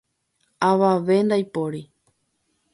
Avave 0.69 1.15
ndaipóri. 1.25 1.81